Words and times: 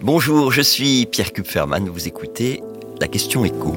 Bonjour, 0.00 0.52
je 0.52 0.62
suis 0.62 1.06
Pierre 1.06 1.32
Kupferman, 1.32 1.88
vous 1.88 2.08
écoutez 2.08 2.62
la 3.00 3.08
question 3.08 3.44
écho. 3.44 3.76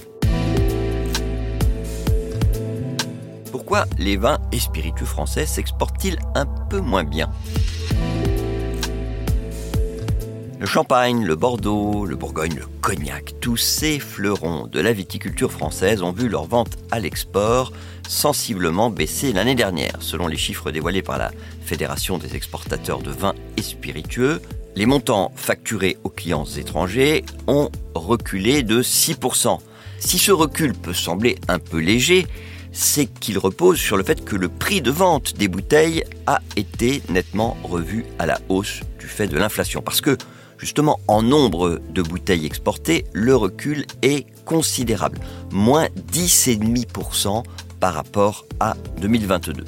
Pourquoi 3.51 3.85
les 3.97 4.17
vins 4.17 4.39
et 4.51 4.59
spiritueux 4.59 5.05
français 5.05 5.45
s'exportent-ils 5.45 6.17
un 6.35 6.45
peu 6.69 6.79
moins 6.79 7.03
bien? 7.03 7.29
Le 10.59 10.65
champagne, 10.65 11.25
le 11.25 11.35
Bordeaux, 11.35 12.05
le 12.05 12.15
Bourgogne, 12.15 12.55
le 12.55 12.65
cognac, 12.81 13.33
tous 13.41 13.57
ces 13.57 13.99
fleurons 13.99 14.67
de 14.67 14.79
la 14.79 14.93
viticulture 14.93 15.51
française 15.51 16.01
ont 16.01 16.11
vu 16.11 16.29
leur 16.29 16.45
vente 16.45 16.77
à 16.91 16.99
l'export 16.99 17.73
sensiblement 18.07 18.89
baisser 18.89 19.33
l'année 19.33 19.55
dernière. 19.55 19.97
Selon 19.99 20.27
les 20.27 20.37
chiffres 20.37 20.71
dévoilés 20.71 21.01
par 21.01 21.17
la 21.17 21.31
Fédération 21.63 22.17
des 22.17 22.35
exportateurs 22.35 22.99
de 22.99 23.11
vins 23.11 23.35
et 23.57 23.61
spiritueux, 23.61 24.41
les 24.75 24.85
montants 24.85 25.31
facturés 25.35 25.97
aux 26.03 26.09
clients 26.09 26.45
étrangers 26.45 27.23
ont 27.47 27.69
reculé 27.93 28.63
de 28.63 28.81
6%. 28.81 29.59
Si 29.99 30.17
ce 30.17 30.31
recul 30.31 30.73
peut 30.73 30.93
sembler 30.93 31.37
un 31.47 31.59
peu 31.59 31.79
léger, 31.79 32.27
c'est 32.71 33.05
qu'il 33.05 33.37
repose 33.37 33.79
sur 33.79 33.97
le 33.97 34.03
fait 34.03 34.23
que 34.25 34.35
le 34.35 34.49
prix 34.49 34.81
de 34.81 34.91
vente 34.91 35.35
des 35.37 35.47
bouteilles 35.47 36.03
a 36.27 36.41
été 36.55 37.01
nettement 37.09 37.57
revu 37.63 38.05
à 38.19 38.25
la 38.25 38.39
hausse 38.49 38.81
du 38.99 39.07
fait 39.07 39.27
de 39.27 39.37
l'inflation. 39.37 39.81
Parce 39.81 40.01
que 40.01 40.17
Justement, 40.57 40.99
en 41.07 41.21
nombre 41.21 41.81
de 41.89 42.01
bouteilles 42.01 42.45
exportées, 42.45 43.05
le 43.13 43.35
recul 43.35 43.85
est 44.01 44.25
considérable, 44.45 45.19
moins 45.51 45.87
10,5% 46.11 47.43
par 47.79 47.93
rapport 47.93 48.45
à 48.59 48.75
2022. 49.01 49.65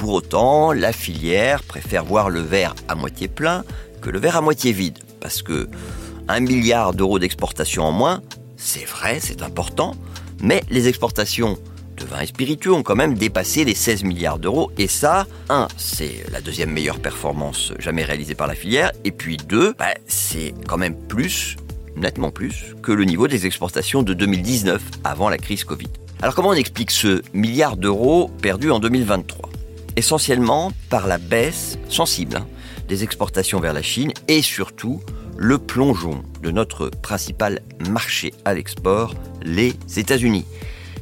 Pour 0.00 0.14
autant, 0.14 0.72
la 0.72 0.94
filière 0.94 1.62
préfère 1.62 2.06
voir 2.06 2.30
le 2.30 2.40
verre 2.40 2.74
à 2.88 2.94
moitié 2.94 3.28
plein 3.28 3.64
que 4.00 4.08
le 4.08 4.18
verre 4.18 4.38
à 4.38 4.40
moitié 4.40 4.72
vide, 4.72 4.98
parce 5.20 5.42
que 5.42 5.68
1 6.26 6.40
milliard 6.40 6.94
d'euros 6.94 7.18
d'exportation 7.18 7.82
en 7.82 7.92
moins, 7.92 8.22
c'est 8.56 8.86
vrai, 8.86 9.18
c'est 9.20 9.42
important, 9.42 9.94
mais 10.40 10.62
les 10.70 10.88
exportations 10.88 11.58
de 11.98 12.06
vins 12.06 12.22
et 12.22 12.26
spiritueux 12.26 12.72
ont 12.72 12.82
quand 12.82 12.96
même 12.96 13.12
dépassé 13.12 13.66
les 13.66 13.74
16 13.74 14.04
milliards 14.04 14.38
d'euros. 14.38 14.72
Et 14.78 14.88
ça, 14.88 15.26
un, 15.50 15.68
c'est 15.76 16.24
la 16.32 16.40
deuxième 16.40 16.70
meilleure 16.70 17.00
performance 17.00 17.74
jamais 17.78 18.02
réalisée 18.02 18.34
par 18.34 18.46
la 18.46 18.54
filière. 18.54 18.92
Et 19.04 19.12
puis 19.12 19.36
deux, 19.36 19.74
bah, 19.78 19.92
c'est 20.06 20.54
quand 20.66 20.78
même 20.78 20.96
plus, 20.96 21.58
nettement 21.94 22.30
plus, 22.30 22.74
que 22.82 22.92
le 22.92 23.04
niveau 23.04 23.28
des 23.28 23.44
exportations 23.44 24.02
de 24.02 24.14
2019, 24.14 24.80
avant 25.04 25.28
la 25.28 25.36
crise 25.36 25.64
Covid. 25.64 25.90
Alors 26.22 26.34
comment 26.34 26.48
on 26.48 26.54
explique 26.54 26.90
ce 26.90 27.20
milliard 27.34 27.76
d'euros 27.76 28.30
perdu 28.40 28.70
en 28.70 28.80
2023 28.80 29.49
Essentiellement 29.96 30.72
par 30.88 31.06
la 31.06 31.18
baisse 31.18 31.78
sensible 31.88 32.36
hein, 32.36 32.46
des 32.88 33.04
exportations 33.04 33.60
vers 33.60 33.72
la 33.72 33.82
Chine 33.82 34.12
et 34.28 34.42
surtout 34.42 35.00
le 35.36 35.58
plongeon 35.58 36.22
de 36.42 36.50
notre 36.50 36.88
principal 36.88 37.60
marché 37.88 38.34
à 38.44 38.54
l'export, 38.54 39.14
les 39.42 39.74
États-Unis. 39.96 40.44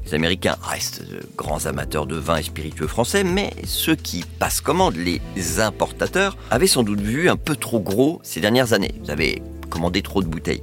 Les 0.07 0.15
Américains 0.15 0.57
restent 0.63 1.03
de 1.03 1.21
grands 1.37 1.67
amateurs 1.67 2.07
de 2.07 2.17
vin 2.17 2.37
et 2.37 2.43
spiritueux 2.43 2.87
français, 2.87 3.25
mais 3.25 3.53
ceux 3.65 3.95
qui 3.95 4.25
passent 4.39 4.61
commande, 4.61 4.97
les 4.97 5.21
importateurs, 5.61 6.37
avaient 6.51 6.67
sans 6.67 6.83
doute 6.83 7.01
vu 7.01 7.29
un 7.29 7.37
peu 7.37 7.57
trop 7.57 7.81
gros 7.81 8.21
ces 8.23 8.41
dernières 8.41 8.73
années. 8.73 8.95
Vous 9.03 9.11
avez 9.11 9.43
commandé 9.69 10.01
trop 10.01 10.23
de 10.23 10.29
bouteilles. 10.29 10.63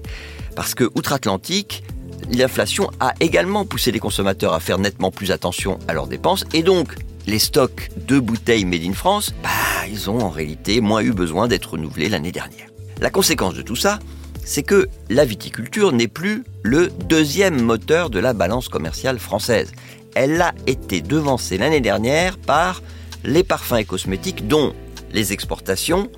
Parce 0.56 0.74
que, 0.74 0.86
outre-Atlantique, 0.96 1.84
l'inflation 2.32 2.90
a 3.00 3.14
également 3.20 3.66
poussé 3.66 3.92
les 3.92 4.00
consommateurs 4.00 4.54
à 4.54 4.60
faire 4.60 4.80
nettement 4.80 5.12
plus 5.12 5.32
attention 5.32 5.80
à 5.88 5.94
leurs 5.94 6.08
dépenses, 6.08 6.46
et 6.54 6.64
donc 6.64 6.96
les 7.28 7.40
stocks 7.40 7.90
de 8.08 8.20
bouteilles 8.20 8.66
made 8.66 8.84
in 8.84 8.94
France, 8.94 9.34
bah, 9.44 9.50
ils 9.90 10.10
ont 10.10 10.20
en 10.20 10.30
réalité 10.30 10.82
moins 10.82 11.02
eu 11.02 11.12
besoin 11.12 11.48
d'être 11.48 11.72
renouvelés 11.72 12.10
l'année 12.10 12.32
dernière. 12.32 12.68
La 13.02 13.10
conséquence 13.10 13.54
de 13.54 13.62
tout 13.62 13.76
ça, 13.76 14.00
c'est 14.44 14.64
que 14.64 14.88
la 15.10 15.26
viticulture 15.26 15.92
n'est 15.92 16.08
plus 16.08 16.44
le 16.64 16.88
deuxième 16.88 17.62
moteur 17.62 18.10
de 18.10 18.20
la 18.20 18.34
balance 18.34 18.70
commerciale 18.70 19.20
française. 19.20 19.72
Elle 20.16 20.42
a 20.42 20.54
été 20.68 21.02
devancée 21.02 21.58
l'année 21.58 21.82
dernière 21.82 22.38
par 22.38 22.82
les 23.24 23.44
parfums 23.44 23.78
et 23.78 23.86
cosmétiques 23.86 24.48
dont 24.48 24.74
les 25.12 25.34
exportations 25.34 26.10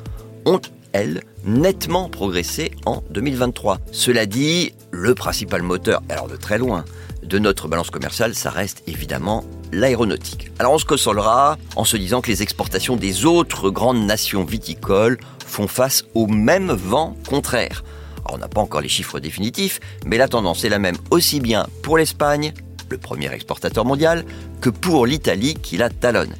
ont, 0.45 0.59
elles, 0.93 1.23
nettement 1.45 2.09
progressé 2.09 2.71
en 2.85 3.03
2023. 3.09 3.79
Cela 3.91 4.25
dit, 4.25 4.73
le 4.91 5.15
principal 5.15 5.61
moteur, 5.61 6.01
alors 6.09 6.27
de 6.27 6.35
très 6.35 6.57
loin, 6.57 6.85
de 7.23 7.39
notre 7.39 7.67
balance 7.67 7.89
commerciale, 7.89 8.35
ça 8.35 8.49
reste 8.49 8.83
évidemment 8.87 9.43
l'aéronautique. 9.71 10.51
Alors 10.59 10.73
on 10.73 10.77
se 10.77 10.85
consolera 10.85 11.57
en 11.75 11.85
se 11.85 11.97
disant 11.97 12.21
que 12.21 12.29
les 12.29 12.41
exportations 12.41 12.95
des 12.95 13.25
autres 13.25 13.69
grandes 13.69 14.05
nations 14.05 14.45
viticoles 14.45 15.17
font 15.45 15.67
face 15.67 16.05
au 16.13 16.27
même 16.27 16.71
vent 16.71 17.15
contraire 17.27 17.83
on 18.31 18.37
n'a 18.37 18.47
pas 18.47 18.61
encore 18.61 18.81
les 18.81 18.89
chiffres 18.89 19.19
définitifs, 19.19 19.79
mais 20.05 20.17
la 20.17 20.27
tendance 20.27 20.63
est 20.63 20.69
la 20.69 20.79
même 20.79 20.97
aussi 21.11 21.39
bien 21.39 21.67
pour 21.83 21.97
l'Espagne, 21.97 22.53
le 22.89 22.97
premier 22.97 23.31
exportateur 23.33 23.85
mondial, 23.85 24.25
que 24.61 24.69
pour 24.69 25.05
l'Italie 25.05 25.55
qui 25.55 25.77
la 25.77 25.89
talonne. 25.89 26.35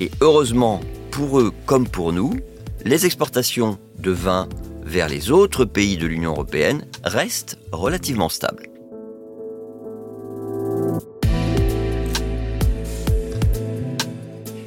Et 0.00 0.10
heureusement, 0.20 0.80
pour 1.10 1.40
eux 1.40 1.52
comme 1.66 1.88
pour 1.88 2.12
nous, 2.12 2.34
les 2.84 3.06
exportations 3.06 3.78
de 3.98 4.10
vin 4.10 4.48
vers 4.82 5.08
les 5.08 5.30
autres 5.30 5.64
pays 5.64 5.96
de 5.96 6.06
l'Union 6.06 6.32
européenne 6.32 6.86
restent 7.02 7.58
relativement 7.72 8.28
stables. 8.28 8.68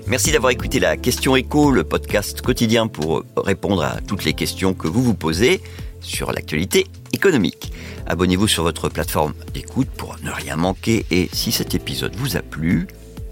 Merci 0.07 0.31
d'avoir 0.31 0.51
écouté 0.51 0.79
la 0.79 0.95
question 0.95 1.35
écho, 1.35 1.69
le 1.69 1.83
podcast 1.83 2.41
quotidien 2.41 2.87
pour 2.87 3.23
répondre 3.35 3.83
à 3.83 3.99
toutes 4.07 4.23
les 4.23 4.33
questions 4.33 4.73
que 4.73 4.87
vous 4.87 5.03
vous 5.03 5.13
posez 5.13 5.61
sur 5.99 6.31
l'actualité 6.31 6.87
économique. 7.11 7.73
Abonnez-vous 8.07 8.47
sur 8.47 8.63
votre 8.63 8.89
plateforme 8.89 9.33
d'écoute 9.53 9.89
pour 9.89 10.15
ne 10.23 10.31
rien 10.31 10.55
manquer 10.55 11.05
et 11.11 11.29
si 11.33 11.51
cet 11.51 11.75
épisode 11.75 12.15
vous 12.15 12.37
a 12.37 12.41
plu, 12.41 12.87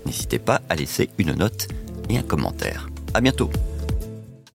n'hésitez 0.06 0.38
pas 0.38 0.62
à 0.70 0.76
laisser 0.76 1.10
une 1.18 1.34
note 1.34 1.70
et 2.10 2.18
un 2.18 2.24
commentaire. 2.24 2.90
À 3.14 3.22
bientôt. 3.22 3.50